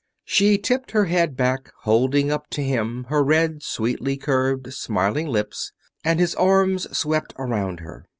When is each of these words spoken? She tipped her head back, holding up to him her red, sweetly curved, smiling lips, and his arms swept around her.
She 0.25 0.57
tipped 0.57 0.89
her 0.93 1.05
head 1.05 1.37
back, 1.37 1.71
holding 1.81 2.31
up 2.31 2.49
to 2.57 2.63
him 2.63 3.05
her 3.09 3.23
red, 3.23 3.61
sweetly 3.61 4.17
curved, 4.17 4.73
smiling 4.73 5.27
lips, 5.27 5.73
and 6.03 6.19
his 6.19 6.33
arms 6.33 6.87
swept 6.97 7.35
around 7.37 7.81
her. 7.81 8.07